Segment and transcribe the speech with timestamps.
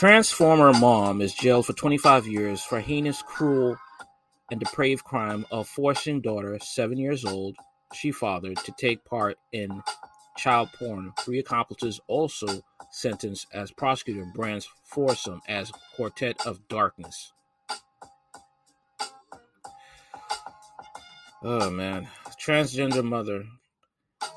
[0.00, 3.76] Transformer mom is jailed for 25 years for heinous, cruel,
[4.50, 7.54] and depraved crime of forcing daughter, seven years old,
[7.92, 9.82] she fathered, to take part in
[10.38, 11.12] child porn.
[11.20, 17.34] Three accomplices also sentenced as prosecutor brands foursome as Quartet of Darkness.
[21.42, 22.08] Oh man,
[22.42, 23.44] transgender mother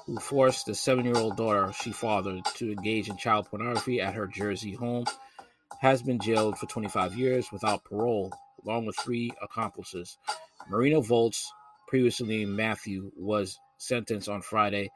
[0.07, 4.73] who forced the seven-year-old daughter she fathered to engage in child pornography at her Jersey
[4.73, 5.05] home
[5.82, 8.32] has been jailed for 25 years without parole,
[8.66, 10.18] along with three accomplices.
[10.70, 11.52] Marino Volz,
[11.88, 14.91] previously Matthew, was sentenced on Friday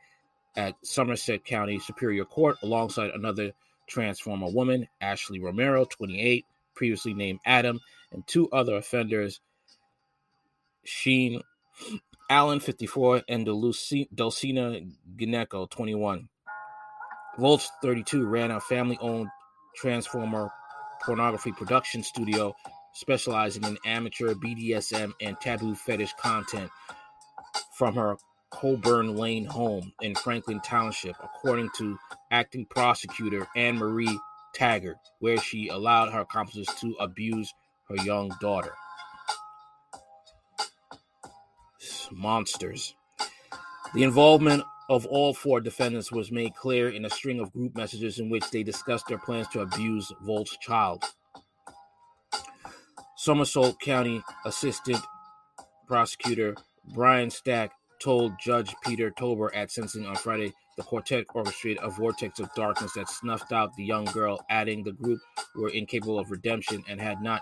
[0.55, 3.51] at Somerset County Superior Court alongside another
[3.87, 7.79] Transformer woman, Ashley Romero, 28, previously named Adam,
[8.11, 9.39] and two other offenders,
[10.83, 11.41] Sheen
[12.29, 16.27] Allen, 54, and Dulcina Gnecco, 21.
[17.37, 19.29] Volz, 32, ran a family owned
[19.75, 20.51] Transformer
[21.01, 22.55] pornography production studio
[22.93, 26.69] specializing in amateur BDSM and taboo fetish content
[27.73, 28.17] from her
[28.49, 31.97] Coburn Lane home in Franklin Township, according to
[32.31, 34.19] acting prosecutor Anne Marie
[34.53, 37.53] Taggart, where she allowed her accomplices to abuse
[37.89, 38.73] her young daughter.
[42.11, 42.95] Monsters.
[43.93, 48.19] The involvement of all four defendants was made clear in a string of group messages
[48.19, 51.03] in which they discussed their plans to abuse Volt's child.
[53.17, 54.99] Somerset County Assistant
[55.87, 56.55] Prosecutor
[56.93, 62.39] Brian Stack told Judge Peter Tober at sentencing on Friday the quartet orchestrated a vortex
[62.39, 65.19] of darkness that snuffed out the young girl, adding the group
[65.55, 67.41] were incapable of redemption and had not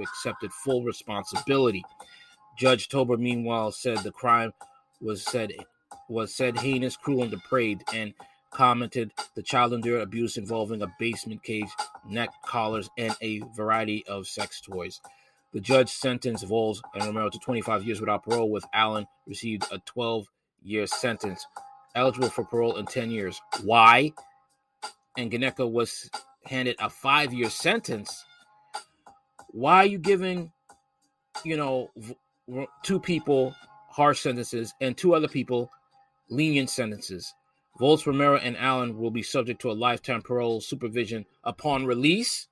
[0.00, 1.82] accepted full responsibility.
[2.58, 4.52] Judge Tober, meanwhile, said the crime
[5.00, 5.52] was said
[6.08, 8.14] was said heinous, cruel, and depraved, and
[8.50, 11.68] commented the child endured abuse involving a basement cage,
[12.08, 15.00] neck collars, and a variety of sex toys.
[15.52, 19.78] The judge sentenced Volz and Romero to 25 years without parole, with Allen received a
[19.78, 20.26] 12
[20.64, 21.46] year sentence,
[21.94, 23.40] eligible for parole in 10 years.
[23.62, 24.12] Why?
[25.16, 26.10] And Gnecco was
[26.44, 28.24] handed a five year sentence.
[29.50, 30.50] Why are you giving,
[31.44, 31.90] you know,
[32.82, 33.54] two people
[33.88, 35.70] harsh sentences and two other people
[36.28, 37.34] lenient sentences.
[37.78, 42.46] Volz Romero, and Allen will be subject to a lifetime parole supervision upon release.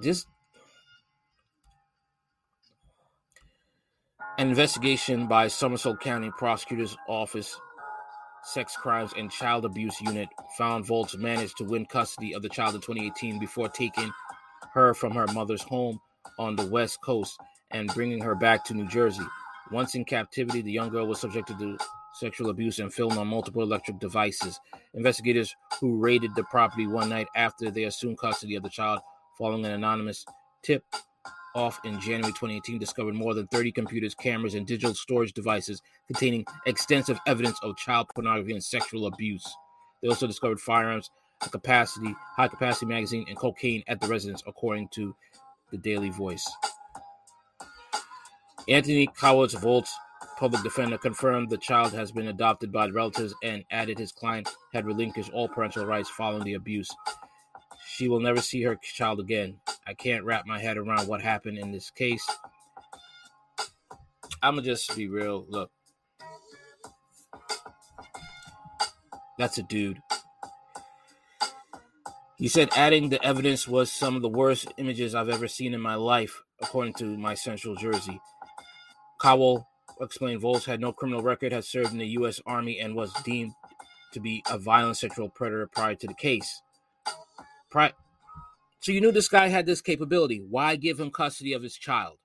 [0.00, 0.24] This
[4.38, 7.58] an investigation by Somerset County Prosecutor's Office
[8.44, 12.74] Sex Crimes and Child Abuse Unit found Volz managed to win custody of the child
[12.74, 14.12] in 2018 before taking
[14.74, 16.00] her from her mother's home
[16.38, 17.38] on the West Coast
[17.74, 19.24] and bringing her back to New Jersey.
[19.70, 21.76] Once in captivity, the young girl was subjected to
[22.14, 24.60] sexual abuse and filmed on multiple electric devices.
[24.94, 29.00] Investigators who raided the property one night after they assumed custody of the child
[29.36, 30.24] following an anonymous
[30.62, 30.84] tip
[31.54, 36.44] off in January 2018 discovered more than 30 computers, cameras, and digital storage devices containing
[36.66, 39.56] extensive evidence of child pornography and sexual abuse.
[40.02, 41.10] They also discovered firearms,
[41.42, 45.14] a capacity, high capacity magazine, and cocaine at the residence, according to
[45.70, 46.48] the Daily Voice.
[48.66, 49.94] Anthony Cowles Volts,
[50.38, 54.86] public defender, confirmed the child has been adopted by relatives and added his client had
[54.86, 56.88] relinquished all parental rights following the abuse.
[57.86, 59.58] She will never see her child again.
[59.86, 62.26] I can't wrap my head around what happened in this case.
[64.42, 65.44] I'm gonna just be real.
[65.48, 65.70] Look,
[69.38, 70.00] that's a dude.
[72.38, 75.80] He said adding the evidence was some of the worst images I've ever seen in
[75.80, 78.20] my life, according to my Central Jersey.
[79.24, 79.66] Cowell
[80.02, 82.42] explained Volz had no criminal record, had served in the U.S.
[82.44, 83.52] Army, and was deemed
[84.12, 86.60] to be a violent sexual predator prior to the case.
[87.72, 90.44] So you knew this guy had this capability.
[90.46, 92.18] Why give him custody of his child?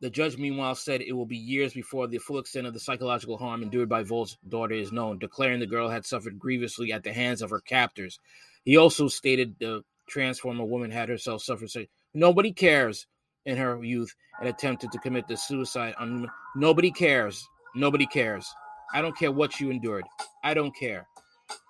[0.00, 3.36] The judge, meanwhile, said it will be years before the full extent of the psychological
[3.36, 7.12] harm endured by Volt's daughter is known, declaring the girl had suffered grievously at the
[7.12, 8.18] hands of her captors.
[8.64, 11.68] He also stated the transformer woman had herself suffered.
[12.14, 13.06] Nobody cares
[13.46, 18.52] in her youth and attempted to commit the suicide on nobody cares nobody cares.
[18.94, 20.04] I don't care what you endured
[20.42, 21.06] i don't care.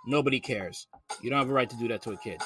[0.06, 0.86] Nobody cares.
[1.22, 2.40] You don't have a right to do that to a kid.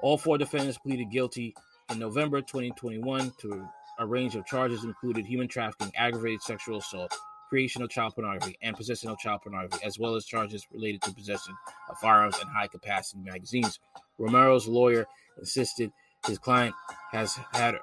[0.00, 1.54] All four defendants pleaded guilty
[1.90, 3.68] in november 2021 to
[3.98, 7.14] a range of charges included human trafficking aggravated sexual assault
[7.48, 11.12] creation of child pornography and possession of child pornography as well as charges related to
[11.12, 11.54] possession
[11.88, 13.78] of firearms and high capacity magazines.
[14.18, 15.06] Romero's lawyer
[15.38, 15.92] insisted
[16.26, 16.74] his client
[17.12, 17.76] has had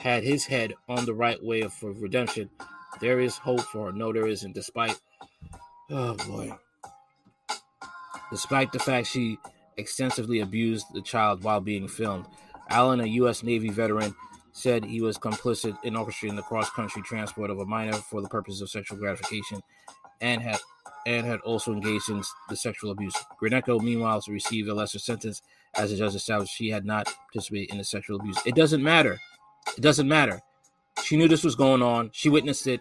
[0.00, 2.50] had his head on the right way for redemption.
[3.00, 3.92] There is hope for her.
[3.92, 4.54] No, there isn't.
[4.54, 4.98] Despite
[5.90, 6.52] Oh boy.
[8.30, 9.38] Despite the fact she
[9.76, 12.26] extensively abused the child while being filmed,
[12.70, 13.44] Allen, a U.S.
[13.44, 14.14] Navy veteran,
[14.52, 18.60] said he was complicit in orchestrating the cross-country transport of a minor for the purpose
[18.60, 19.62] of sexual gratification,
[20.20, 20.58] and had
[21.06, 23.14] and had also engaged in the sexual abuse.
[23.40, 25.40] Granecko, meanwhile, received a lesser sentence
[25.76, 28.38] as the judge established she had not participated in the sexual abuse.
[28.44, 29.20] It doesn't matter.
[29.76, 30.40] It doesn't matter.
[31.02, 32.10] She knew this was going on.
[32.12, 32.80] She witnessed it.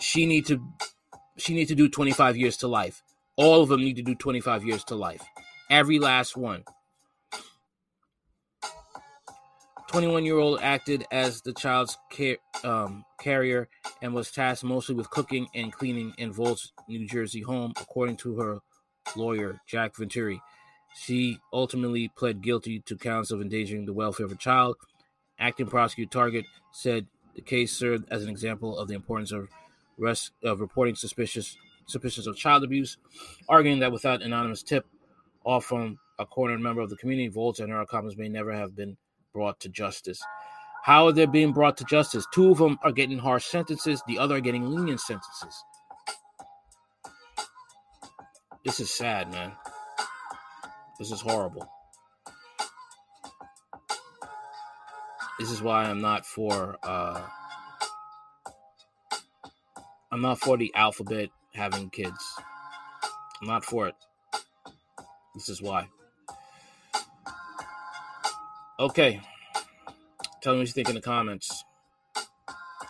[0.00, 0.60] She need to
[1.36, 3.02] she need to do 25 years to life.
[3.36, 5.22] All of them need to do 25 years to life.
[5.70, 6.64] Every last one.
[9.88, 13.68] 21 year old acted as the child's car- um, carrier
[14.02, 18.38] and was tasked mostly with cooking and cleaning in Volt's New Jersey home, according to
[18.38, 18.58] her
[19.16, 20.42] lawyer, Jack Venturi.
[20.94, 24.76] She ultimately pled guilty to counts of endangering the welfare of a child.
[25.38, 29.48] Acting prosecutor Target said the case served as an example of the importance of,
[29.96, 31.56] res- of reporting suspicious
[31.86, 32.98] suspicions of child abuse,
[33.48, 34.84] arguing that without anonymous tip
[35.44, 38.76] off from a cornered member of the community, Volz and her accomplices may never have
[38.76, 38.96] been
[39.32, 40.20] brought to justice.
[40.82, 42.26] How are they being brought to justice?
[42.32, 45.64] Two of them are getting harsh sentences, the other are getting lenient sentences.
[48.64, 49.52] This is sad, man.
[50.98, 51.68] This is horrible.
[55.38, 57.22] This is why I'm not for uh
[60.10, 62.34] I'm not for the alphabet having kids.
[63.40, 63.94] I'm not for it.
[65.34, 65.88] This is why.
[68.80, 69.20] Okay.
[70.42, 71.64] Tell me what you think in the comments.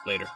[0.06, 0.28] Later.